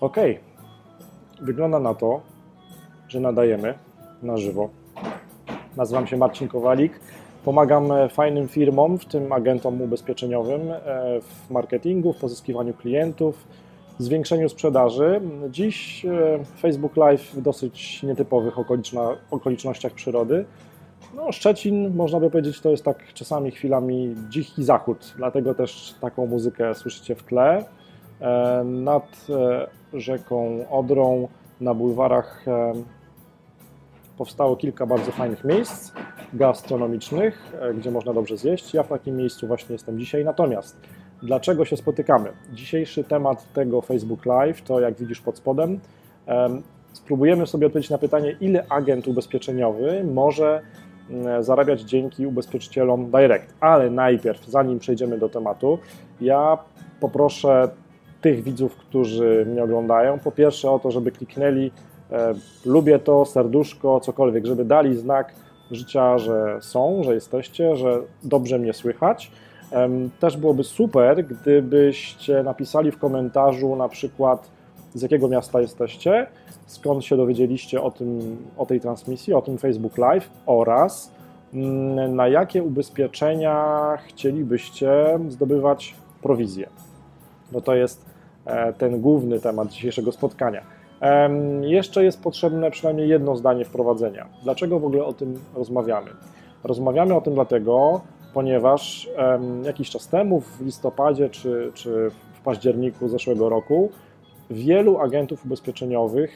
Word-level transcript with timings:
Ok, 0.00 0.16
wygląda 1.40 1.78
na 1.78 1.94
to, 1.94 2.20
że 3.08 3.20
nadajemy 3.20 3.74
na 4.22 4.36
żywo. 4.36 4.68
Nazywam 5.76 6.06
się 6.06 6.16
Marcin 6.16 6.48
Kowalik. 6.48 7.00
Pomagam 7.44 7.92
e, 7.92 8.08
fajnym 8.08 8.48
firmom, 8.48 8.98
w 8.98 9.04
tym 9.04 9.32
agentom 9.32 9.82
ubezpieczeniowym, 9.82 10.70
e, 10.70 10.76
w 11.20 11.50
marketingu, 11.50 12.12
w 12.12 12.16
pozyskiwaniu 12.16 12.74
klientów, 12.74 13.46
zwiększeniu 13.98 14.48
sprzedaży. 14.48 15.20
Dziś 15.50 16.04
e, 16.04 16.38
Facebook 16.60 16.96
Live 16.96 17.34
w 17.34 17.42
dosyć 17.42 18.02
nietypowych 18.02 18.54
okolicznościach 19.30 19.92
przyrody. 19.92 20.44
No, 21.14 21.32
Szczecin, 21.32 21.96
można 21.96 22.20
by 22.20 22.30
powiedzieć, 22.30 22.60
to 22.60 22.70
jest 22.70 22.84
tak 22.84 23.12
czasami 23.14 23.50
chwilami 23.50 24.14
dziki 24.28 24.64
zachód, 24.64 25.14
dlatego 25.16 25.54
też 25.54 25.94
taką 26.00 26.26
muzykę 26.26 26.74
słyszycie 26.74 27.14
w 27.14 27.22
tle. 27.22 27.64
Nad 28.64 29.26
rzeką 29.92 30.64
Odrą, 30.70 31.28
na 31.60 31.74
bulwarach 31.74 32.44
powstało 34.20 34.56
kilka 34.56 34.86
bardzo 34.86 35.12
fajnych 35.12 35.44
miejsc 35.44 35.92
gastronomicznych, 36.32 37.52
e, 37.60 37.74
gdzie 37.74 37.90
można 37.90 38.12
dobrze 38.12 38.36
zjeść. 38.36 38.74
Ja 38.74 38.82
w 38.82 38.88
takim 38.88 39.16
miejscu 39.16 39.46
właśnie 39.46 39.72
jestem 39.72 39.98
dzisiaj. 39.98 40.24
Natomiast 40.24 40.76
dlaczego 41.22 41.64
się 41.64 41.76
spotykamy? 41.76 42.32
Dzisiejszy 42.52 43.04
temat 43.04 43.52
tego 43.52 43.80
Facebook 43.80 44.26
Live 44.26 44.62
to, 44.62 44.80
jak 44.80 44.94
widzisz 44.94 45.20
pod 45.20 45.36
spodem, 45.38 45.80
spróbujemy 46.92 47.46
sobie 47.46 47.66
odpowiedzieć 47.66 47.90
na 47.90 47.98
pytanie, 47.98 48.36
ile 48.40 48.66
agent 48.68 49.08
ubezpieczeniowy 49.08 50.04
może 50.04 50.62
zarabiać 51.40 51.80
dzięki 51.80 52.26
ubezpieczycielom 52.26 53.10
Direct. 53.10 53.54
Ale 53.60 53.90
najpierw, 53.90 54.46
zanim 54.46 54.78
przejdziemy 54.78 55.18
do 55.18 55.28
tematu, 55.28 55.78
ja 56.20 56.58
poproszę 57.00 57.70
tych 58.20 58.42
widzów, 58.42 58.76
którzy 58.76 59.46
mnie 59.48 59.64
oglądają, 59.64 60.18
po 60.18 60.32
pierwsze 60.32 60.70
o 60.70 60.78
to, 60.78 60.90
żeby 60.90 61.12
kliknęli 61.12 61.70
e, 62.12 62.34
lubię 62.64 62.98
to, 62.98 63.24
serduszko, 63.24 64.00
cokolwiek, 64.00 64.46
żeby 64.46 64.64
dali 64.64 64.96
znak 64.96 65.34
życia, 65.70 66.18
że 66.18 66.58
są, 66.60 67.02
że 67.02 67.14
jesteście, 67.14 67.76
że 67.76 68.00
dobrze 68.22 68.58
mnie 68.58 68.72
słychać. 68.72 69.30
Też 70.20 70.36
byłoby 70.36 70.64
super, 70.64 71.24
gdybyście 71.24 72.42
napisali 72.42 72.90
w 72.90 72.98
komentarzu 72.98 73.76
na 73.76 73.88
przykład 73.88 74.50
z 74.94 75.02
jakiego 75.02 75.28
miasta 75.28 75.60
jesteście, 75.60 76.26
skąd 76.66 77.04
się 77.04 77.16
dowiedzieliście 77.16 77.82
o, 77.82 77.90
tym, 77.90 78.36
o 78.56 78.66
tej 78.66 78.80
transmisji, 78.80 79.34
o 79.34 79.42
tym 79.42 79.58
Facebook 79.58 79.98
Live 79.98 80.30
oraz 80.46 81.12
mm, 81.54 82.16
na 82.16 82.28
jakie 82.28 82.62
ubezpieczenia 82.62 83.78
chcielibyście 84.06 85.18
zdobywać 85.28 85.94
prowizję. 86.22 86.68
No 87.52 87.60
to 87.60 87.74
jest 87.74 88.04
e, 88.06 88.09
ten 88.78 89.00
główny 89.00 89.40
temat 89.40 89.68
dzisiejszego 89.68 90.12
spotkania. 90.12 90.62
Jeszcze 91.60 92.04
jest 92.04 92.22
potrzebne 92.22 92.70
przynajmniej 92.70 93.08
jedno 93.08 93.36
zdanie 93.36 93.64
wprowadzenia. 93.64 94.26
Dlaczego 94.42 94.80
w 94.80 94.84
ogóle 94.84 95.04
o 95.04 95.12
tym 95.12 95.40
rozmawiamy? 95.54 96.10
Rozmawiamy 96.64 97.14
o 97.14 97.20
tym 97.20 97.34
dlatego, 97.34 98.00
ponieważ 98.34 99.10
jakiś 99.64 99.90
czas 99.90 100.08
temu, 100.08 100.40
w 100.40 100.60
listopadzie 100.60 101.28
czy, 101.28 101.70
czy 101.74 102.10
w 102.32 102.40
październiku 102.40 103.08
zeszłego 103.08 103.48
roku, 103.48 103.90
wielu 104.50 104.98
agentów 104.98 105.44
ubezpieczeniowych, 105.44 106.30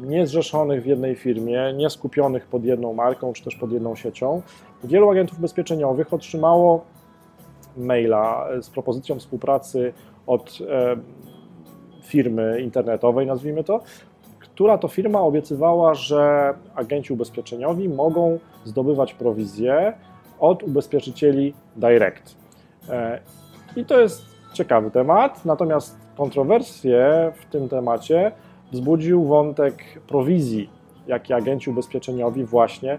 nie 0.00 0.26
zrzeszonych 0.26 0.82
w 0.82 0.86
jednej 0.86 1.16
firmie, 1.16 1.74
nie 1.76 1.90
skupionych 1.90 2.46
pod 2.46 2.64
jedną 2.64 2.92
marką 2.92 3.32
czy 3.32 3.44
też 3.44 3.56
pod 3.56 3.72
jedną 3.72 3.96
siecią, 3.96 4.42
wielu 4.84 5.10
agentów 5.10 5.38
ubezpieczeniowych 5.38 6.14
otrzymało 6.14 6.84
maila 7.76 8.48
z 8.62 8.70
propozycją 8.70 9.18
współpracy 9.18 9.92
od 10.26 10.58
firmy 12.06 12.60
internetowej, 12.60 13.26
nazwijmy 13.26 13.64
to, 13.64 13.80
która 14.38 14.78
to 14.78 14.88
firma 14.88 15.20
obiecywała, 15.20 15.94
że 15.94 16.54
agenci 16.74 17.12
ubezpieczeniowi 17.12 17.88
mogą 17.88 18.38
zdobywać 18.64 19.14
prowizję 19.14 19.92
od 20.40 20.62
ubezpieczycieli 20.62 21.54
direct. 21.76 22.36
E, 22.88 23.20
I 23.76 23.84
to 23.84 24.00
jest 24.00 24.22
ciekawy 24.52 24.90
temat, 24.90 25.44
natomiast 25.44 25.98
kontrowersje 26.16 27.32
w 27.36 27.44
tym 27.44 27.68
temacie 27.68 28.32
wzbudził 28.72 29.24
wątek 29.24 30.00
prowizji, 30.08 30.70
jakie 31.06 31.36
agenci 31.36 31.70
ubezpieczeniowi 31.70 32.44
właśnie 32.44 32.98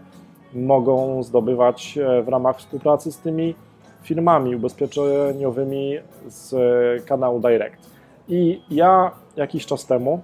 mogą 0.54 1.24
zdobywać 1.24 1.98
e, 1.98 2.24
w 2.24 2.28
ramach 2.28 2.58
współpracy 2.58 3.12
z 3.12 3.18
tymi 3.18 3.56
firmami 4.02 4.56
ubezpieczeniowymi 4.56 5.98
z 6.28 6.56
kanału 7.06 7.40
Direct. 7.40 7.97
I 8.30 8.62
ja 8.72 9.12
jakiś 9.36 9.66
czas 9.66 9.86
temu 9.86 10.22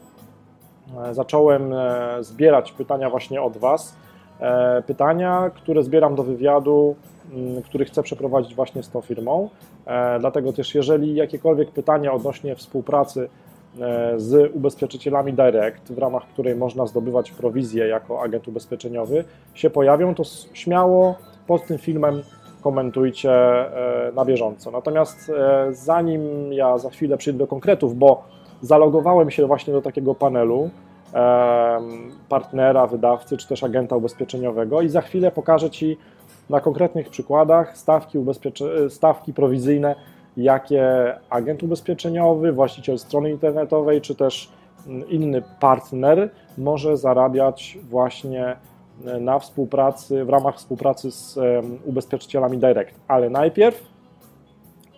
e, 1.03 1.13
zacząłem 1.13 1.73
e, 1.73 2.17
zbierać 2.23 2.71
pytania 2.71 3.09
właśnie 3.09 3.41
od 3.41 3.57
Was. 3.57 3.95
E, 4.39 4.81
pytania, 4.81 5.51
które 5.55 5.83
zbieram 5.83 6.15
do 6.15 6.23
wywiadu, 6.23 6.95
który 7.65 7.85
chcę 7.85 8.03
przeprowadzić 8.03 8.55
właśnie 8.55 8.83
z 8.83 8.89
tą 8.89 9.01
firmą. 9.01 9.49
Dlatego 10.19 10.53
też, 10.53 10.75
jeżeli 10.75 11.15
jakiekolwiek 11.15 11.71
pytania 11.71 12.13
odnośnie 12.13 12.55
współpracy 12.55 13.29
z 14.17 14.55
ubezpieczycielami 14.55 15.33
Direct, 15.33 15.93
w 15.93 15.97
ramach 15.97 16.23
której 16.23 16.55
można 16.55 16.87
zdobywać 16.87 17.31
prowizję 17.31 17.87
jako 17.87 18.21
agent 18.21 18.47
ubezpieczeniowy, 18.47 19.23
się 19.53 19.69
pojawią, 19.69 20.15
to 20.15 20.23
śmiało 20.53 21.15
pod 21.47 21.65
tym 21.65 21.77
filmem 21.77 22.23
komentujcie 22.63 23.31
e, 23.31 24.11
na 24.15 24.25
bieżąco. 24.25 24.71
Natomiast 24.71 25.29
e, 25.29 25.67
zanim 25.73 26.53
ja 26.53 26.77
za 26.77 26.89
chwilę 26.89 27.17
przyjdę 27.17 27.39
do 27.39 27.47
konkretów, 27.47 27.97
bo 27.97 28.23
zalogowałem 28.61 29.31
się 29.31 29.47
właśnie 29.47 29.73
do 29.73 29.81
takiego 29.81 30.15
panelu 30.15 30.69
partnera, 32.29 32.87
wydawcy 32.87 33.37
czy 33.37 33.47
też 33.47 33.63
agenta 33.63 33.95
ubezpieczeniowego 33.95 34.81
i 34.81 34.89
za 34.89 35.01
chwilę 35.01 35.31
pokażę 35.31 35.69
Ci 35.69 35.97
na 36.49 36.59
konkretnych 36.59 37.09
przykładach 37.09 37.77
stawki, 37.77 38.19
ubezpiecze- 38.19 38.89
stawki 38.89 39.33
prowizyjne, 39.33 39.95
jakie 40.37 40.85
agent 41.29 41.63
ubezpieczeniowy, 41.63 42.51
właściciel 42.51 42.99
strony 42.99 43.31
internetowej 43.31 44.01
czy 44.01 44.15
też 44.15 44.49
mm, 44.87 45.09
inny 45.09 45.43
partner 45.59 46.29
może 46.57 46.97
zarabiać 46.97 47.77
właśnie 47.89 48.55
na 49.19 49.39
współpracy, 49.39 50.25
w 50.25 50.29
ramach 50.29 50.55
współpracy 50.55 51.11
z 51.11 51.39
ubezpieczycielami 51.85 52.57
Direct. 52.57 52.99
Ale 53.07 53.29
najpierw 53.29 53.83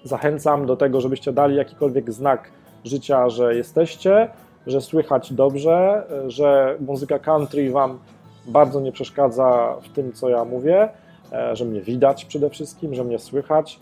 zachęcam 0.04 0.66
do 0.66 0.76
tego, 0.76 1.02
żebyście 1.02 1.34
dali 1.34 1.56
jakikolwiek 1.56 2.12
znak 2.12 2.52
życia, 2.86 3.30
że 3.30 3.56
jesteście, 3.56 4.30
że 4.68 4.82
słychać 4.82 5.34
dobrze, 5.34 6.04
że 6.28 6.78
muzyka 6.80 7.20
country 7.20 7.72
Wam 7.72 8.00
bardzo 8.48 8.82
nie 8.82 8.92
przeszkadza 8.92 9.76
w 9.82 9.90
tym, 9.90 10.14
co 10.14 10.30
ja 10.30 10.46
mówię, 10.46 10.90
e, 11.32 11.56
że 11.56 11.66
mnie 11.66 11.82
widać 11.82 12.26
przede 12.26 12.50
wszystkim, 12.50 12.96
że 12.96 13.04
mnie 13.04 13.20
słychać. 13.20 13.80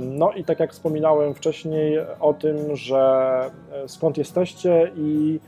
No 0.00 0.32
i 0.32 0.44
tak 0.44 0.60
jak 0.60 0.72
wspominałem 0.72 1.34
wcześniej 1.34 1.98
o 2.20 2.34
tym, 2.34 2.76
że 2.76 3.40
e, 3.72 3.88
skąd 3.88 4.18
jesteście 4.18 4.90
i 4.96 5.40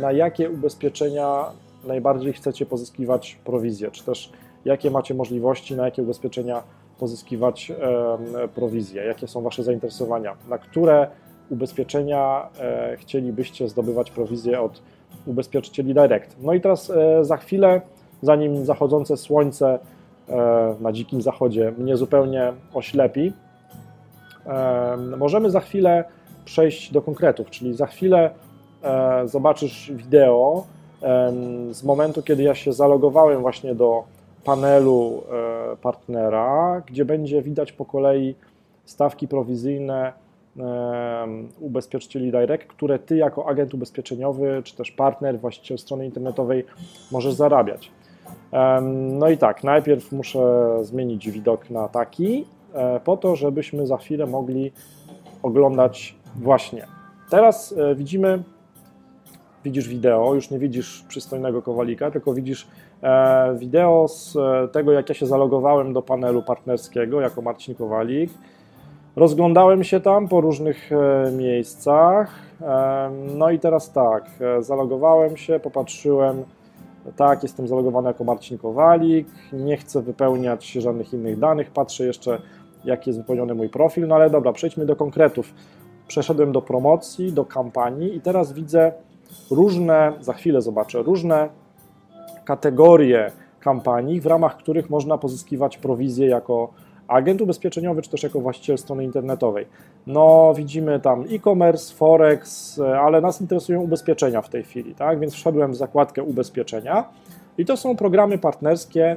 na 0.00 0.12
jakie 0.12 0.50
ubezpieczenia 0.50 1.44
najbardziej 1.86 2.32
chcecie 2.32 2.66
pozyskiwać 2.66 3.38
prowizję, 3.44 3.90
czy 3.90 4.04
też 4.04 4.32
jakie 4.64 4.90
macie 4.90 5.14
możliwości, 5.14 5.76
na 5.76 5.84
jakie 5.84 6.02
ubezpieczenia 6.02 6.62
pozyskiwać 6.98 7.72
prowizję, 8.54 9.04
jakie 9.04 9.28
są 9.28 9.42
Wasze 9.42 9.62
zainteresowania, 9.62 10.36
na 10.48 10.58
które 10.58 11.06
ubezpieczenia 11.50 12.48
e, 12.60 12.96
chcielibyście 12.96 13.68
zdobywać 13.68 14.10
prowizję 14.10 14.60
od 14.60 14.82
ubezpieczycieli 15.26 15.94
direct. 15.94 16.36
No 16.40 16.54
i 16.54 16.60
teraz 16.60 16.90
e, 16.90 17.24
za 17.24 17.36
chwilę, 17.36 17.80
zanim 18.22 18.64
zachodzące 18.64 19.16
słońce 19.16 19.78
e, 20.28 20.76
na 20.80 20.92
dzikim 20.92 21.22
zachodzie 21.22 21.72
mnie 21.78 21.96
zupełnie 21.96 22.52
oślepi, 22.74 23.32
możemy 25.16 25.50
za 25.50 25.60
chwilę 25.60 26.04
przejść 26.44 26.92
do 26.92 27.02
konkretów, 27.02 27.50
czyli 27.50 27.74
za 27.74 27.86
chwilę 27.86 28.30
zobaczysz 29.24 29.92
wideo, 29.94 30.66
z 31.70 31.84
momentu, 31.84 32.22
kiedy 32.22 32.42
ja 32.42 32.54
się 32.54 32.72
zalogowałem 32.72 33.40
właśnie 33.40 33.74
do 33.74 34.04
panelu 34.44 35.22
e, 35.72 35.76
partnera, 35.76 36.82
gdzie 36.86 37.04
będzie 37.04 37.42
widać 37.42 37.72
po 37.72 37.84
kolei 37.84 38.34
stawki 38.84 39.28
prowizyjne 39.28 40.12
ubezpieczycieli 41.60 42.30
Direct, 42.30 42.66
które 42.66 42.98
Ty 42.98 43.16
jako 43.16 43.48
agent 43.48 43.74
ubezpieczeniowy, 43.74 44.60
czy 44.64 44.76
też 44.76 44.90
partner, 44.90 45.38
właściciel 45.38 45.78
strony 45.78 46.04
internetowej 46.06 46.64
możesz 47.12 47.34
zarabiać. 47.34 47.90
No 48.92 49.28
i 49.28 49.38
tak, 49.38 49.64
najpierw 49.64 50.12
muszę 50.12 50.68
zmienić 50.82 51.30
widok 51.30 51.70
na 51.70 51.88
taki, 51.88 52.44
e, 52.74 53.00
po 53.00 53.16
to, 53.16 53.36
żebyśmy 53.36 53.86
za 53.86 53.96
chwilę 53.96 54.26
mogli 54.26 54.72
oglądać 55.42 56.14
właśnie. 56.36 56.86
Teraz 57.30 57.74
e, 57.78 57.94
widzimy 57.94 58.42
widzisz 59.66 59.88
wideo, 59.88 60.34
już 60.34 60.50
nie 60.50 60.58
widzisz 60.58 61.04
przystojnego 61.08 61.62
kowalika, 61.62 62.10
tylko 62.10 62.34
widzisz 62.34 62.66
e, 63.02 63.54
wideo 63.58 64.08
z 64.08 64.36
e, 64.36 64.68
tego, 64.68 64.92
jak 64.92 65.08
ja 65.08 65.14
się 65.14 65.26
zalogowałem 65.26 65.92
do 65.92 66.02
panelu 66.02 66.42
partnerskiego 66.42 67.20
jako 67.20 67.42
Marcin 67.42 67.74
Kowalik. 67.74 68.30
Rozglądałem 69.16 69.84
się 69.84 70.00
tam 70.00 70.28
po 70.28 70.40
różnych 70.40 70.92
e, 70.92 71.32
miejscach. 71.32 72.46
No 73.36 73.50
i 73.50 73.58
teraz 73.58 73.92
tak, 73.92 74.30
zalogowałem 74.60 75.36
się, 75.36 75.60
popatrzyłem. 75.60 76.44
Tak, 77.16 77.42
jestem 77.42 77.68
zalogowany 77.68 78.08
jako 78.08 78.24
Marcin 78.24 78.58
Kowalik. 78.58 79.28
Nie 79.52 79.76
chcę 79.76 80.02
wypełniać 80.02 80.72
żadnych 80.72 81.12
innych 81.12 81.38
danych. 81.38 81.70
Patrzę 81.70 82.06
jeszcze, 82.06 82.38
jak 82.84 83.06
jest 83.06 83.18
wypełniony 83.18 83.54
mój 83.54 83.68
profil. 83.68 84.06
No 84.08 84.14
ale 84.14 84.30
dobra, 84.30 84.52
przejdźmy 84.52 84.86
do 84.86 84.96
konkretów. 84.96 85.54
Przeszedłem 86.08 86.52
do 86.52 86.62
promocji, 86.62 87.32
do 87.32 87.44
kampanii 87.44 88.16
i 88.16 88.20
teraz 88.20 88.52
widzę 88.52 88.92
różne, 89.50 90.12
za 90.20 90.32
chwilę 90.32 90.62
zobaczę, 90.62 91.02
różne 91.02 91.48
kategorie 92.44 93.30
kampanii, 93.60 94.20
w 94.20 94.26
ramach 94.26 94.56
których 94.56 94.90
można 94.90 95.18
pozyskiwać 95.18 95.78
prowizję 95.78 96.26
jako 96.26 96.70
agent 97.08 97.40
ubezpieczeniowy, 97.40 98.02
czy 98.02 98.10
też 98.10 98.22
jako 98.22 98.40
właściciel 98.40 98.78
strony 98.78 99.04
internetowej. 99.04 99.66
No, 100.06 100.54
widzimy 100.56 101.00
tam 101.00 101.24
e-commerce, 101.30 101.94
forex, 101.94 102.78
ale 102.80 103.20
nas 103.20 103.40
interesują 103.40 103.80
ubezpieczenia 103.80 104.42
w 104.42 104.48
tej 104.48 104.62
chwili, 104.62 104.94
tak? 104.94 105.18
Więc 105.18 105.34
wszedłem 105.34 105.72
w 105.72 105.76
zakładkę 105.76 106.22
ubezpieczenia 106.22 107.04
i 107.58 107.64
to 107.64 107.76
są 107.76 107.96
programy 107.96 108.38
partnerskie, 108.38 109.16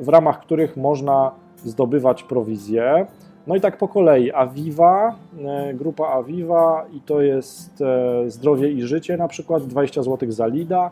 w 0.00 0.08
ramach 0.08 0.40
których 0.40 0.76
można 0.76 1.30
zdobywać 1.64 2.22
prowizję. 2.22 3.06
No 3.46 3.56
i 3.56 3.60
tak 3.60 3.76
po 3.78 3.88
kolei 3.88 4.32
Aviva, 4.32 5.14
e, 5.44 5.74
grupa 5.74 6.08
Aviva 6.08 6.84
i 6.92 7.00
to 7.00 7.20
jest 7.20 7.80
e, 7.80 8.30
zdrowie 8.30 8.70
i 8.70 8.82
życie 8.82 9.16
na 9.16 9.28
przykład, 9.28 9.66
20 9.66 10.02
zł 10.02 10.32
za 10.32 10.46
lida, 10.46 10.90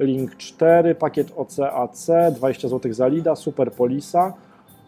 Link 0.00 0.36
4, 0.36 0.94
pakiet 0.94 1.32
OCAC, 1.36 2.10
20 2.32 2.68
zł 2.68 2.92
za 2.92 3.06
lida, 3.06 3.36
Super 3.36 3.72
Polisa, 3.72 4.32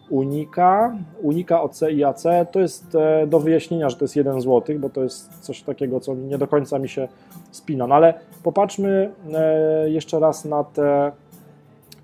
Unika, 0.09 0.95
Unika 1.21 1.61
OC 1.61 1.81
i 1.91 2.03
AC, 2.03 2.23
to 2.51 2.59
jest 2.59 2.95
e, 2.95 3.27
do 3.27 3.39
wyjaśnienia, 3.39 3.89
że 3.89 3.95
to 3.95 4.03
jest 4.03 4.15
1 4.15 4.41
zł, 4.41 4.79
bo 4.79 4.89
to 4.89 5.03
jest 5.03 5.39
coś 5.39 5.61
takiego, 5.61 5.99
co 5.99 6.15
nie 6.15 6.37
do 6.37 6.47
końca 6.47 6.79
mi 6.79 6.89
się 6.89 7.07
spina. 7.51 7.87
No 7.87 7.95
ale 7.95 8.13
popatrzmy 8.43 9.11
jeszcze 9.85 10.19
raz 10.19 10.45
na 10.45 10.63
te 10.63 11.11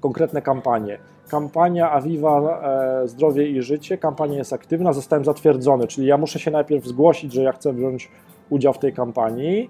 konkretne 0.01 0.41
kampanie 0.41 0.97
kampania 1.33 1.91
Aviva 1.91 2.61
e, 3.03 3.07
Zdrowie 3.07 3.47
i 3.47 3.61
Życie, 3.61 3.97
kampania 3.97 4.37
jest 4.37 4.53
aktywna, 4.53 4.93
zostałem 4.93 5.25
zatwierdzony, 5.25 5.87
czyli 5.87 6.07
ja 6.07 6.17
muszę 6.17 6.39
się 6.39 6.51
najpierw 6.51 6.85
zgłosić, 6.85 7.33
że 7.33 7.43
ja 7.43 7.51
chcę 7.51 7.73
wziąć 7.73 8.11
udział 8.49 8.73
w 8.73 8.79
tej 8.79 8.93
kampanii. 8.93 9.69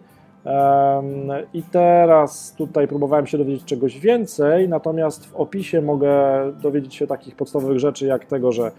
I 1.53 1.63
teraz 1.63 2.55
tutaj 2.57 2.87
próbowałem 2.87 3.27
się 3.27 3.37
dowiedzieć 3.37 3.65
czegoś 3.65 3.99
więcej, 3.99 4.69
natomiast 4.69 5.25
w 5.25 5.35
opisie 5.35 5.81
mogę 5.81 6.11
dowiedzieć 6.61 6.95
się 6.95 7.07
takich 7.07 7.35
podstawowych 7.35 7.79
rzeczy, 7.79 8.05
jak 8.05 8.25
tego, 8.25 8.51
że 8.51 8.71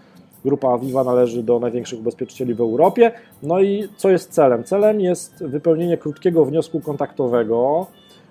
grupa 0.45 0.69
Aviva 0.69 1.03
należy 1.03 1.43
do 1.43 1.59
największych 1.59 1.99
ubezpieczycieli 1.99 2.53
w 2.53 2.61
Europie. 2.61 3.11
No 3.43 3.61
i 3.61 3.87
co 3.97 4.09
jest 4.09 4.31
celem? 4.31 4.63
Celem 4.63 5.01
jest 5.01 5.43
wypełnienie 5.43 5.97
krótkiego 5.97 6.45
wniosku 6.45 6.79
kontaktowego, 6.79 7.87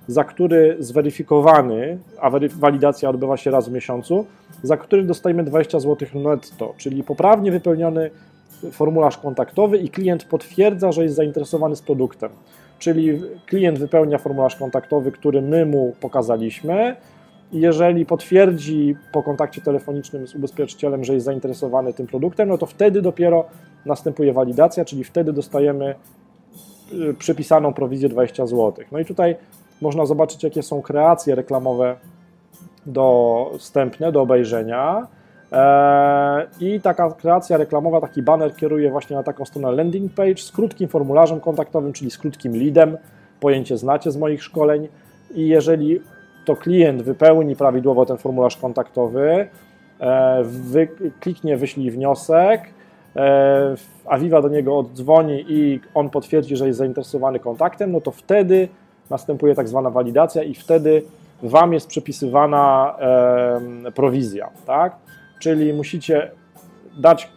za 0.08 0.24
który 0.24 0.76
zweryfikowany, 0.78 1.98
a 2.20 2.30
walidacja 2.58 3.10
odbywa 3.10 3.36
się 3.36 3.50
raz 3.50 3.68
w 3.68 3.72
miesiącu, 3.72 4.26
za 4.62 4.76
który 4.76 5.02
dostajemy 5.02 5.44
20 5.44 5.80
zł 5.80 6.08
netto, 6.14 6.74
czyli 6.76 7.02
poprawnie 7.02 7.52
wypełniony 7.52 8.10
formularz 8.72 9.18
kontaktowy 9.18 9.78
i 9.78 9.88
klient 9.88 10.24
potwierdza, 10.24 10.92
że 10.92 11.02
jest 11.02 11.14
zainteresowany 11.14 11.76
z 11.76 11.82
produktem. 11.82 12.30
Czyli 12.78 13.22
klient 13.46 13.78
wypełnia 13.78 14.18
formularz 14.18 14.56
kontaktowy, 14.56 15.12
który 15.12 15.42
my 15.42 15.66
mu 15.66 15.92
pokazaliśmy. 16.00 16.96
Jeżeli 17.52 18.06
potwierdzi 18.06 18.96
po 19.12 19.22
kontakcie 19.22 19.60
telefonicznym 19.60 20.26
z 20.26 20.34
ubezpieczycielem, 20.34 21.04
że 21.04 21.14
jest 21.14 21.26
zainteresowany 21.26 21.92
tym 21.92 22.06
produktem, 22.06 22.48
no 22.48 22.58
to 22.58 22.66
wtedy 22.66 23.02
dopiero 23.02 23.44
następuje 23.86 24.32
walidacja, 24.32 24.84
czyli 24.84 25.04
wtedy 25.04 25.32
dostajemy 25.32 25.94
y, 26.92 27.14
przypisaną 27.14 27.74
prowizję 27.74 28.08
20 28.08 28.46
zł. 28.46 28.84
No 28.92 28.98
i 28.98 29.04
tutaj 29.04 29.36
można 29.80 30.06
zobaczyć, 30.06 30.42
jakie 30.42 30.62
są 30.62 30.82
kreacje 30.82 31.34
reklamowe 31.34 31.96
do 32.86 33.50
wstępne, 33.58 34.12
do 34.12 34.22
obejrzenia. 34.22 35.06
E, 35.52 36.46
I 36.60 36.80
taka 36.80 37.10
kreacja 37.10 37.56
reklamowa, 37.56 38.00
taki 38.00 38.22
banner 38.22 38.56
kieruje 38.56 38.90
właśnie 38.90 39.16
na 39.16 39.22
taką 39.22 39.44
stronę 39.44 39.72
landing 39.72 40.12
page 40.14 40.36
z 40.36 40.52
krótkim 40.52 40.88
formularzem 40.88 41.40
kontaktowym, 41.40 41.92
czyli 41.92 42.10
z 42.10 42.18
krótkim 42.18 42.56
leadem. 42.56 42.98
Pojęcie 43.40 43.76
znacie 43.76 44.10
z 44.10 44.16
moich 44.16 44.42
szkoleń. 44.42 44.88
I 45.34 45.48
jeżeli 45.48 46.00
to 46.44 46.56
klient 46.56 47.02
wypełni 47.02 47.56
prawidłowo 47.56 48.06
ten 48.06 48.16
formularz 48.16 48.56
kontaktowy, 48.56 49.48
e, 50.00 50.42
wy, 50.44 50.88
kliknie 51.20 51.56
wyślij 51.56 51.90
wniosek, 51.90 52.60
e, 53.16 53.74
Aviva 54.06 54.42
do 54.42 54.48
niego 54.48 54.78
oddzwoni 54.78 55.44
i 55.48 55.80
on 55.94 56.10
potwierdzi, 56.10 56.56
że 56.56 56.66
jest 56.66 56.78
zainteresowany 56.78 57.40
kontaktem, 57.40 57.92
no 57.92 58.00
to 58.00 58.10
wtedy 58.10 58.68
następuje 59.10 59.54
tak 59.54 59.68
zwana 59.68 59.90
walidacja 59.90 60.42
i 60.42 60.54
wtedy 60.54 61.02
Wam 61.42 61.72
jest 61.72 61.86
przypisywana 61.86 62.94
e, 63.86 63.92
prowizja, 63.92 64.50
tak? 64.66 64.96
Czyli 65.38 65.72
musicie 65.72 66.30
dać 66.98 67.28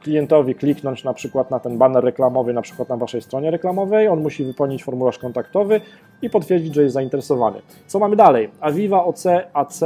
klientowi 0.00 0.54
kliknąć 0.54 1.04
na 1.04 1.14
przykład 1.14 1.50
na 1.50 1.60
ten 1.60 1.78
banner 1.78 2.04
reklamowy, 2.04 2.52
na 2.52 2.62
przykład 2.62 2.88
na 2.88 2.96
Waszej 2.96 3.22
stronie 3.22 3.50
reklamowej, 3.50 4.08
on 4.08 4.22
musi 4.22 4.44
wypełnić 4.44 4.84
formularz 4.84 5.18
kontaktowy 5.18 5.80
i 6.22 6.30
potwierdzić, 6.30 6.74
że 6.74 6.82
jest 6.82 6.94
zainteresowany. 6.94 7.58
Co 7.86 7.98
mamy 7.98 8.16
dalej? 8.16 8.50
Aviva 8.60 9.04
OC 9.04 9.24
AC 9.52 9.80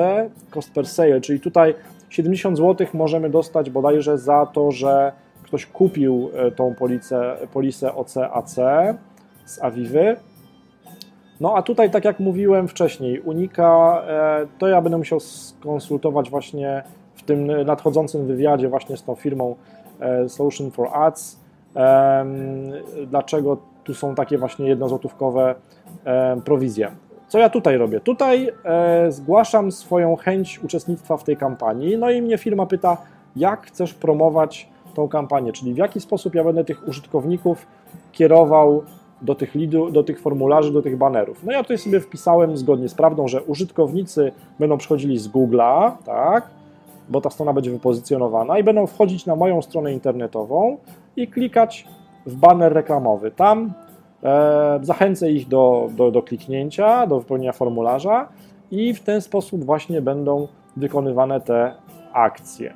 cost 0.50 0.72
per 0.72 0.86
sale, 0.86 1.20
czyli 1.20 1.40
tutaj 1.40 1.74
70 2.10 2.58
zł 2.58 2.86
możemy 2.94 3.30
dostać 3.30 3.70
bodajże 3.70 4.18
za 4.18 4.46
to, 4.46 4.72
że 4.72 5.12
ktoś 5.42 5.66
kupił 5.66 6.30
e, 6.34 6.50
tą 6.50 6.74
policę, 6.74 7.36
polisę 7.52 7.94
OC 7.94 8.16
AC 8.16 8.54
z 9.44 9.62
Avivy 9.62 10.16
no 11.42 11.56
a 11.56 11.62
tutaj, 11.62 11.90
tak 11.90 12.04
jak 12.04 12.20
mówiłem 12.20 12.68
wcześniej, 12.68 13.20
Unika, 13.20 14.02
e, 14.06 14.46
to 14.58 14.68
ja 14.68 14.82
będę 14.82 14.98
musiał 14.98 15.20
skonsultować 15.20 16.30
właśnie 16.30 16.82
w 17.14 17.22
tym 17.22 17.64
nadchodzącym 17.64 18.26
wywiadzie 18.26 18.68
właśnie 18.68 18.96
z 18.96 19.04
tą 19.04 19.14
firmą 19.14 19.54
e, 20.00 20.28
Solution 20.28 20.70
for 20.70 20.88
Ads, 20.92 21.42
dlaczego 23.06 23.56
tu 23.84 23.94
są 23.94 24.14
takie 24.14 24.38
właśnie 24.38 24.68
jednozłotówkowe 24.68 25.54
prowizje. 26.44 26.90
Co 27.28 27.38
ja 27.38 27.50
tutaj 27.50 27.76
robię? 27.76 28.00
Tutaj 28.00 28.50
e, 28.64 29.12
zgłaszam 29.12 29.72
swoją 29.72 30.16
chęć 30.16 30.60
uczestnictwa 30.64 31.16
w 31.16 31.24
tej 31.24 31.36
kampanii, 31.36 31.98
no 31.98 32.10
i 32.10 32.22
mnie 32.22 32.38
firma 32.38 32.66
pyta, 32.66 32.96
jak 33.36 33.66
chcesz 33.66 33.94
promować 33.94 34.68
tą 34.94 35.08
kampanię, 35.08 35.52
czyli 35.52 35.74
w 35.74 35.76
jaki 35.76 36.00
sposób 36.00 36.34
ja 36.34 36.44
będę 36.44 36.64
tych 36.64 36.88
użytkowników 36.88 37.66
kierował 38.12 38.82
do 39.22 39.34
tych, 39.34 39.54
do 39.92 40.02
tych 40.02 40.20
formularzy, 40.20 40.72
do 40.72 40.82
tych 40.82 40.98
banerów. 40.98 41.44
No 41.44 41.52
ja 41.52 41.62
tutaj 41.62 41.78
sobie 41.78 42.00
wpisałem 42.00 42.56
zgodnie 42.56 42.88
z 42.88 42.94
prawdą, 42.94 43.28
że 43.28 43.42
użytkownicy 43.42 44.32
będą 44.58 44.78
przychodzili 44.78 45.18
z 45.18 45.28
Google'a, 45.28 45.92
tak, 46.04 46.50
bo 47.08 47.20
ta 47.20 47.30
strona 47.30 47.52
będzie 47.52 47.70
wypozycjonowana 47.70 48.58
i 48.58 48.64
będą 48.64 48.86
wchodzić 48.86 49.26
na 49.26 49.36
moją 49.36 49.62
stronę 49.62 49.92
internetową 49.92 50.76
i 51.16 51.28
klikać 51.28 51.88
w 52.26 52.36
baner 52.36 52.72
reklamowy. 52.72 53.30
Tam 53.30 53.72
e, 54.22 54.78
zachęcę 54.82 55.32
ich 55.32 55.48
do, 55.48 55.88
do, 55.96 56.10
do 56.10 56.22
kliknięcia, 56.22 57.06
do 57.06 57.20
wypełnienia 57.20 57.52
formularza 57.52 58.28
i 58.70 58.94
w 58.94 59.00
ten 59.00 59.20
sposób 59.20 59.64
właśnie 59.64 60.02
będą 60.02 60.48
wykonywane 60.76 61.40
te 61.40 61.74
akcje. 62.12 62.74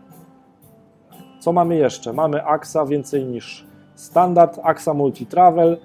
Co 1.41 1.53
mamy 1.53 1.77
jeszcze? 1.77 2.13
Mamy 2.13 2.45
AXA 2.45 2.87
więcej 2.87 3.25
niż 3.25 3.67
standard, 3.95 4.61
AXA 4.63 4.95
Multi 4.95 5.27
Travel, 5.27 5.77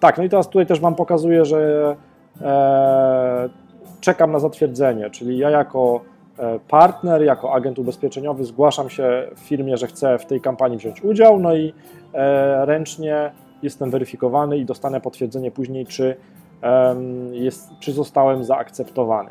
tak, 0.00 0.18
no 0.18 0.24
i 0.24 0.28
teraz 0.28 0.48
tutaj 0.48 0.66
też 0.66 0.80
Wam 0.80 0.94
pokazuję, 0.94 1.44
że 1.44 1.96
e, 2.40 3.48
czekam 4.00 4.32
na 4.32 4.38
zatwierdzenie, 4.38 5.10
czyli 5.10 5.38
ja 5.38 5.50
jako 5.50 6.00
e, 6.38 6.58
partner, 6.68 7.22
jako 7.22 7.52
agent 7.52 7.78
ubezpieczeniowy 7.78 8.44
zgłaszam 8.44 8.90
się 8.90 9.28
w 9.36 9.40
firmie, 9.40 9.76
że 9.76 9.86
chcę 9.86 10.18
w 10.18 10.26
tej 10.26 10.40
kampanii 10.40 10.78
wziąć 10.78 11.04
udział, 11.04 11.40
no 11.40 11.54
i 11.54 11.74
e, 12.14 12.66
ręcznie 12.66 13.30
jestem 13.62 13.90
weryfikowany 13.90 14.58
i 14.58 14.64
dostanę 14.64 15.00
potwierdzenie 15.00 15.50
później, 15.50 15.86
czy, 15.86 16.16
jest, 17.32 17.70
czy 17.80 17.92
zostałem 17.92 18.44
zaakceptowany. 18.44 19.30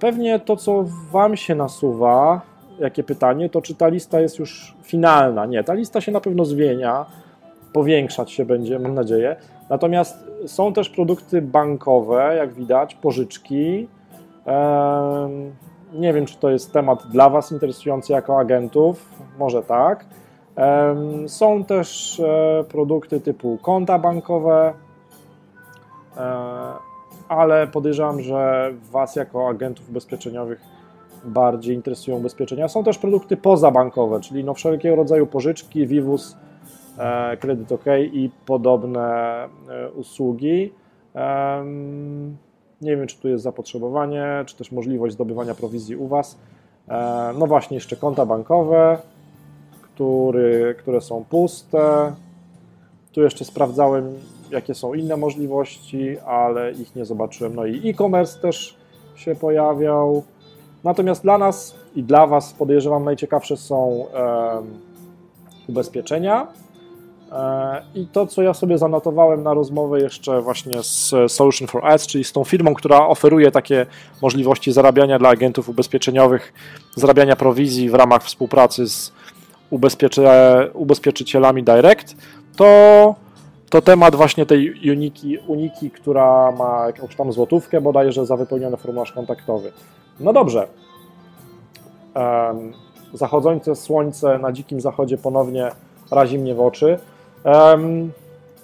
Pewnie 0.00 0.40
to, 0.40 0.56
co 0.56 0.84
Wam 1.10 1.36
się 1.36 1.54
nasuwa, 1.54 2.40
jakie 2.78 3.02
pytanie, 3.02 3.48
to 3.48 3.62
czy 3.62 3.74
ta 3.74 3.88
lista 3.88 4.20
jest 4.20 4.38
już 4.38 4.76
finalna? 4.82 5.46
Nie, 5.46 5.64
ta 5.64 5.74
lista 5.74 6.00
się 6.00 6.12
na 6.12 6.20
pewno 6.20 6.44
zmienia 6.44 7.06
powiększać 7.72 8.32
się 8.32 8.44
będzie, 8.44 8.78
mam 8.78 8.94
nadzieję. 8.94 9.36
Natomiast 9.70 10.30
są 10.46 10.72
też 10.72 10.90
produkty 10.90 11.42
bankowe, 11.42 12.34
jak 12.36 12.52
widać, 12.52 12.94
pożyczki. 12.94 13.88
Nie 15.92 16.12
wiem, 16.12 16.26
czy 16.26 16.36
to 16.36 16.50
jest 16.50 16.72
temat 16.72 17.06
dla 17.06 17.30
Was 17.30 17.52
interesujący 17.52 18.12
jako 18.12 18.38
agentów, 18.38 19.08
może 19.38 19.62
tak. 19.62 20.04
Są 21.26 21.64
też 21.64 22.20
e, 22.20 22.64
produkty 22.68 23.20
typu 23.20 23.58
konta 23.62 23.98
bankowe, 23.98 24.72
e, 26.16 26.22
ale 27.28 27.66
podejrzewam, 27.66 28.20
że 28.20 28.72
Was 28.90 29.16
jako 29.16 29.48
agentów 29.48 29.90
ubezpieczeniowych 29.90 30.60
bardziej 31.24 31.76
interesują 31.76 32.16
ubezpieczenia. 32.16 32.68
Są 32.68 32.84
też 32.84 32.98
produkty 32.98 33.36
pozabankowe, 33.36 34.20
czyli 34.20 34.44
no 34.44 34.54
wszelkiego 34.54 34.96
rodzaju 34.96 35.26
pożyczki, 35.26 35.86
Vivus, 35.86 36.36
kredyt 37.40 37.72
OK 37.72 37.84
i 38.12 38.30
podobne 38.46 39.48
usługi. 39.94 40.72
Nie 42.82 42.96
wiem, 42.96 43.06
czy 43.06 43.18
tu 43.18 43.28
jest 43.28 43.44
zapotrzebowanie, 43.44 44.26
czy 44.46 44.56
też 44.56 44.72
możliwość 44.72 45.14
zdobywania 45.14 45.54
prowizji 45.54 45.96
u 45.96 46.08
Was. 46.08 46.38
No 47.38 47.46
właśnie, 47.46 47.74
jeszcze 47.74 47.96
konta 47.96 48.26
bankowe, 48.26 48.98
który, 49.82 50.74
które 50.78 51.00
są 51.00 51.24
puste. 51.24 52.12
Tu 53.12 53.22
jeszcze 53.22 53.44
sprawdzałem, 53.44 54.14
jakie 54.50 54.74
są 54.74 54.94
inne 54.94 55.16
możliwości, 55.16 56.18
ale 56.18 56.72
ich 56.72 56.96
nie 56.96 57.04
zobaczyłem. 57.04 57.54
No 57.54 57.66
i 57.66 57.90
e-commerce 57.90 58.40
też 58.40 58.76
się 59.16 59.34
pojawiał. 59.34 60.22
Natomiast 60.84 61.22
dla 61.22 61.38
nas 61.38 61.74
i 61.94 62.02
dla 62.02 62.26
Was 62.26 62.52
podejrzewam 62.52 63.04
najciekawsze 63.04 63.56
są 63.56 64.06
ubezpieczenia. 65.68 66.46
E, 67.32 67.82
I 67.94 68.06
to, 68.06 68.26
co 68.26 68.42
ja 68.42 68.54
sobie 68.54 68.78
zanotowałem 68.78 69.42
na 69.42 69.54
rozmowę 69.54 70.00
jeszcze 70.00 70.40
właśnie 70.40 70.82
z 70.82 71.14
Solution 71.32 71.68
for 71.68 71.86
Ads, 71.86 72.06
czyli 72.06 72.24
z 72.24 72.32
tą 72.32 72.44
firmą, 72.44 72.74
która 72.74 73.06
oferuje 73.06 73.50
takie 73.50 73.86
możliwości 74.22 74.72
zarabiania 74.72 75.18
dla 75.18 75.28
agentów 75.28 75.68
ubezpieczeniowych, 75.68 76.52
zarabiania 76.96 77.36
prowizji 77.36 77.90
w 77.90 77.94
ramach 77.94 78.22
współpracy 78.22 78.88
z 78.88 79.12
ubezpieczycielami 80.74 81.62
direct, 81.62 82.16
to, 82.56 83.14
to 83.70 83.82
temat 83.82 84.14
właśnie 84.14 84.46
tej 84.46 84.90
uniki, 84.90 85.38
uniki, 85.38 85.90
która 85.90 86.52
ma 86.52 86.86
jakąś 86.86 87.16
tam 87.16 87.32
złotówkę 87.32 87.80
bodajże 87.80 88.26
za 88.26 88.36
wypełniony 88.36 88.76
formularz 88.76 89.12
kontaktowy. 89.12 89.72
No 90.20 90.32
dobrze. 90.32 90.66
Zachodzące 93.14 93.76
słońce 93.76 94.38
na 94.38 94.52
dzikim 94.52 94.80
zachodzie 94.80 95.18
ponownie 95.18 95.70
razi 96.10 96.38
mnie 96.38 96.54
w 96.54 96.60
oczy. 96.60 96.98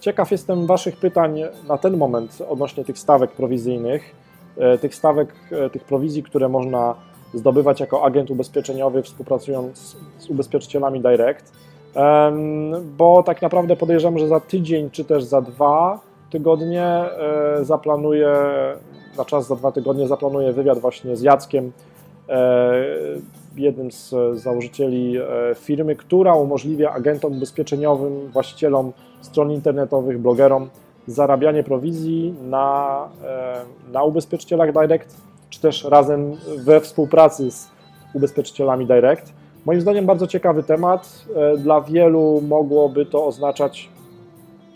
Ciekaw 0.00 0.30
jestem 0.30 0.66
Waszych 0.66 0.96
pytań 0.96 1.40
na 1.68 1.78
ten 1.78 1.96
moment 1.96 2.42
odnośnie 2.48 2.84
tych 2.84 2.98
stawek 2.98 3.30
prowizyjnych, 3.30 4.14
e, 4.58 4.78
tych 4.78 4.94
stawek, 4.94 5.28
e, 5.50 5.70
tych 5.70 5.84
prowizji, 5.84 6.22
które 6.22 6.48
można 6.48 6.94
zdobywać 7.34 7.80
jako 7.80 8.04
agent 8.04 8.30
ubezpieczeniowy, 8.30 9.02
współpracując 9.02 9.96
z 10.18 10.30
ubezpieczycielami 10.30 11.00
direct, 11.00 11.52
bo 12.98 13.22
tak 13.22 13.42
naprawdę 13.42 13.76
podejrzewam, 13.76 14.18
że 14.18 14.28
za 14.28 14.40
tydzień 14.40 14.90
czy 14.90 15.04
też 15.04 15.24
za 15.24 15.40
dwa 15.40 16.00
tygodnie 16.30 16.84
e, 16.84 17.64
zaplanuję, 17.64 18.34
na 19.18 19.24
czas 19.24 19.46
za 19.46 19.56
dwa 19.56 19.72
tygodnie 19.72 20.08
zaplanuję 20.08 20.52
wywiad 20.52 20.78
właśnie 20.78 21.16
z 21.16 21.22
Jackiem, 21.22 21.72
jednym 23.58 23.92
z 23.92 24.14
założycieli 24.34 25.16
e, 25.16 25.24
firmy, 25.54 25.96
która 25.96 26.34
umożliwia 26.34 26.92
agentom 26.92 27.32
ubezpieczeniowym, 27.32 28.28
właścicielom 28.28 28.92
stron 29.20 29.52
internetowych, 29.52 30.18
blogerom 30.18 30.68
zarabianie 31.06 31.62
prowizji 31.62 32.34
na, 32.42 33.08
na 33.92 34.02
ubezpieczycielach 34.02 34.72
direct 34.72 35.28
czy 35.50 35.60
też 35.60 35.84
razem 35.84 36.36
we 36.56 36.80
współpracy 36.80 37.50
z 37.50 37.70
ubezpieczycielami 38.14 38.86
direct. 38.86 39.32
Moim 39.66 39.80
zdaniem 39.80 40.06
bardzo 40.06 40.26
ciekawy 40.26 40.62
temat. 40.62 41.24
E, 41.36 41.56
dla 41.56 41.80
wielu 41.80 42.42
mogłoby 42.48 43.06
to 43.06 43.26
oznaczać 43.26 43.88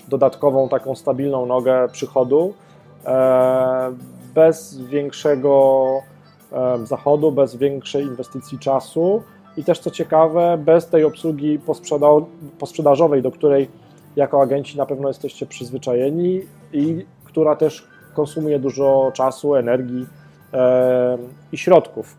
dodatkową 0.08 0.68
taką 0.68 0.94
stabilną 0.94 1.46
nogę 1.46 1.88
przychodu 1.92 2.54
e, 3.06 3.92
bez 4.34 4.80
większego 4.80 5.86
e, 5.98 6.11
zachodu, 6.84 7.32
bez 7.32 7.56
większej 7.56 8.04
inwestycji 8.04 8.58
czasu 8.58 9.22
i 9.56 9.64
też 9.64 9.78
co 9.78 9.90
ciekawe, 9.90 10.58
bez 10.64 10.86
tej 10.86 11.04
obsługi 11.04 11.58
posprzedażowej, 12.58 13.22
do 13.22 13.30
której 13.30 13.68
jako 14.16 14.42
agenci 14.42 14.78
na 14.78 14.86
pewno 14.86 15.08
jesteście 15.08 15.46
przyzwyczajeni 15.46 16.40
i 16.72 17.06
która 17.24 17.56
też 17.56 17.86
konsumuje 18.14 18.58
dużo 18.58 19.12
czasu, 19.14 19.54
energii, 19.54 20.06
i 21.52 21.58
środków. 21.58 22.16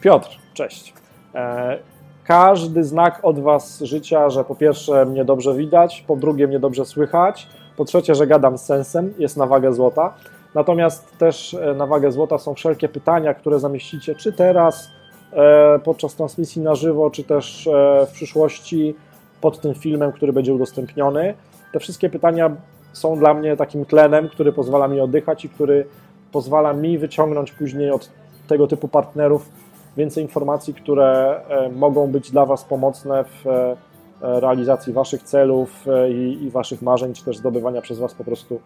Piotr, 0.00 0.28
cześć. 0.54 0.94
E, 1.34 1.78
każdy 2.24 2.84
znak 2.84 3.20
od 3.22 3.40
Was 3.40 3.80
życia, 3.80 4.30
że 4.30 4.44
po 4.44 4.54
pierwsze 4.54 5.06
mnie 5.06 5.24
dobrze 5.24 5.54
widać, 5.54 6.04
po 6.06 6.16
drugie 6.16 6.46
mnie 6.46 6.58
dobrze 6.58 6.84
słychać, 6.84 7.48
po 7.76 7.84
trzecie, 7.84 8.14
że 8.14 8.26
gadam 8.26 8.58
z 8.58 8.62
sensem, 8.62 9.14
jest 9.18 9.36
na 9.36 9.46
wagę 9.46 9.72
złota. 9.72 10.14
Natomiast 10.54 11.18
też 11.18 11.54
e, 11.54 11.74
na 11.74 11.86
wagę 11.86 12.12
złota 12.12 12.38
są 12.38 12.54
wszelkie 12.54 12.88
pytania, 12.88 13.34
które 13.34 13.60
zamieścicie, 13.60 14.14
czy 14.14 14.32
teraz 14.32 14.90
e, 15.32 15.78
podczas 15.78 16.14
transmisji 16.14 16.62
na 16.62 16.74
żywo, 16.74 17.10
czy 17.10 17.24
też 17.24 17.68
w 18.06 18.12
przyszłości 18.12 18.94
pod 19.40 19.60
tym 19.60 19.74
filmem, 19.74 20.12
który 20.12 20.32
będzie 20.32 20.54
udostępniony. 20.54 21.34
Te 21.72 21.80
wszystkie 21.80 22.10
pytania 22.10 22.56
są 22.92 23.18
dla 23.18 23.34
mnie 23.34 23.56
takim 23.56 23.84
tlenem, 23.84 24.28
który 24.28 24.52
pozwala 24.52 24.88
mi 24.88 25.00
oddychać 25.00 25.44
i 25.44 25.48
który 25.48 25.86
pozwala 26.32 26.72
mi 26.72 26.98
wyciągnąć 26.98 27.52
później 27.52 27.90
od 27.90 28.10
tego 28.48 28.66
typu 28.66 28.88
partnerów 28.88 29.48
więcej 29.96 30.24
informacji, 30.24 30.74
które 30.74 31.40
e, 31.48 31.68
mogą 31.68 32.06
być 32.06 32.30
dla 32.30 32.46
Was 32.46 32.64
pomocne 32.64 33.24
w 33.24 33.46
e, 33.46 33.76
realizacji 34.20 34.92
Waszych 34.92 35.22
celów 35.22 35.88
e, 35.88 36.10
i, 36.10 36.44
i 36.44 36.50
Waszych 36.50 36.82
marzeń, 36.82 37.14
czy 37.14 37.24
też 37.24 37.36
zdobywania 37.36 37.80
przez 37.80 37.98
Was 37.98 38.14
po 38.14 38.24
prostu 38.24 38.60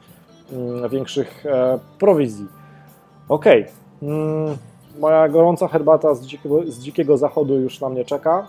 większych 0.91 1.45
prowizji. 1.99 2.47
Ok. 3.29 3.45
Mm, 4.03 4.57
moja 4.99 5.29
gorąca 5.29 5.69
herbata 5.69 6.15
z 6.15 6.27
dzikiego, 6.27 6.63
z 6.67 6.79
dzikiego 6.79 7.17
zachodu 7.17 7.55
już 7.55 7.81
na 7.81 7.89
mnie 7.89 8.05
czeka. 8.05 8.47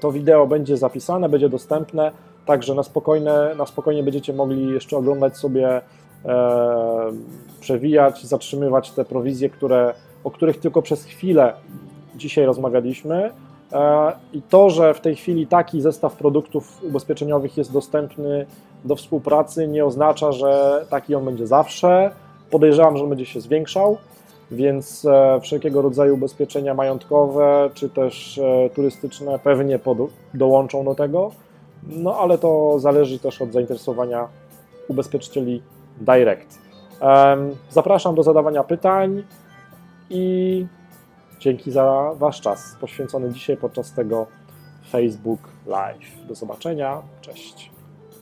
To 0.00 0.12
wideo 0.12 0.46
będzie 0.46 0.76
zapisane, 0.76 1.28
będzie 1.28 1.48
dostępne. 1.48 2.12
Także 2.46 2.74
na, 2.74 2.82
spokojne, 2.82 3.54
na 3.58 3.66
spokojnie 3.66 4.02
będziecie 4.02 4.32
mogli 4.32 4.68
jeszcze 4.68 4.96
oglądać 4.96 5.36
sobie, 5.36 5.80
e, 6.24 7.12
przewijać, 7.60 8.24
zatrzymywać 8.24 8.90
te 8.90 9.04
prowizje, 9.04 9.50
które, 9.50 9.94
o 10.24 10.30
których 10.30 10.60
tylko 10.60 10.82
przez 10.82 11.04
chwilę 11.04 11.54
dzisiaj 12.16 12.44
rozmawialiśmy. 12.44 13.30
E, 13.72 14.12
I 14.32 14.42
to, 14.42 14.70
że 14.70 14.94
w 14.94 15.00
tej 15.00 15.16
chwili 15.16 15.46
taki 15.46 15.80
zestaw 15.80 16.16
produktów 16.16 16.84
ubezpieczeniowych 16.84 17.56
jest 17.56 17.72
dostępny 17.72 18.46
do 18.84 18.96
współpracy, 18.96 19.68
nie 19.68 19.84
oznacza, 19.84 20.32
że 20.32 20.84
taki 20.90 21.14
on 21.14 21.24
będzie 21.24 21.46
zawsze. 21.46 22.10
Podejrzewam, 22.50 22.96
że 22.96 23.02
on 23.02 23.08
będzie 23.08 23.26
się 23.26 23.40
zwiększał, 23.40 23.98
więc 24.50 25.04
e, 25.04 25.40
wszelkiego 25.40 25.82
rodzaju 25.82 26.14
ubezpieczenia 26.14 26.74
majątkowe 26.74 27.70
czy 27.74 27.88
też 27.88 28.38
e, 28.38 28.70
turystyczne 28.70 29.38
pewnie 29.38 29.78
dołączą 30.34 30.84
do 30.84 30.94
tego. 30.94 31.30
No 31.82 32.16
ale 32.16 32.38
to 32.38 32.78
zależy 32.78 33.18
też 33.18 33.42
od 33.42 33.52
zainteresowania 33.52 34.28
ubezpieczycieli 34.88 35.62
direct. 36.00 36.58
Zapraszam 37.70 38.14
do 38.14 38.22
zadawania 38.22 38.64
pytań 38.64 39.22
i 40.10 40.66
dzięki 41.40 41.70
za 41.70 42.12
Wasz 42.14 42.40
czas 42.40 42.76
poświęcony 42.80 43.32
dzisiaj 43.32 43.56
podczas 43.56 43.92
tego 43.92 44.26
Facebook 44.90 45.40
Live. 45.66 46.26
Do 46.28 46.34
zobaczenia, 46.34 47.02
cześć. 47.20 47.75